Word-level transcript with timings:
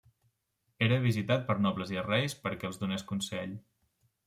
Era 0.85 0.97
visitat 1.03 1.43
per 1.51 1.57
nobles 1.67 1.93
i 1.97 2.01
reis 2.07 2.37
perquè 2.47 2.69
els 2.73 2.83
donés 2.87 3.09
consell. 3.15 3.57